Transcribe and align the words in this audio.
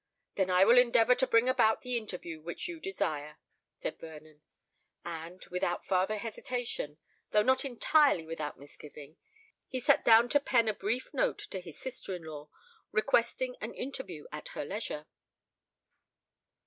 "Then 0.33 0.49
I 0.49 0.65
will 0.65 0.79
endeavour 0.79 1.13
to 1.13 1.27
bring 1.27 1.47
about 1.47 1.83
the 1.83 1.95
interview 1.95 2.41
which 2.41 2.67
you 2.67 2.79
desire," 2.79 3.37
said 3.75 3.99
Vernon. 3.99 4.41
And, 5.05 5.45
without 5.51 5.85
farther 5.85 6.17
hesitation—though 6.17 7.43
not 7.43 7.63
entirely 7.63 8.25
without 8.25 8.57
misgiving—he 8.57 9.79
sate 9.79 10.03
down 10.03 10.27
to 10.29 10.39
pen 10.39 10.67
a 10.67 10.73
brief 10.73 11.13
note 11.13 11.37
to 11.51 11.59
his 11.61 11.77
sister 11.77 12.15
in 12.15 12.23
law, 12.23 12.49
requesting 12.91 13.55
an 13.61 13.75
interview 13.75 14.25
at 14.31 14.47
her 14.57 14.65
leisure. 14.65 15.05